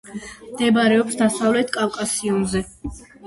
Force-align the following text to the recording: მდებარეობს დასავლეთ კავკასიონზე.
მდებარეობს 0.53 1.17
დასავლეთ 1.19 1.71
კავკასიონზე. 1.77 2.63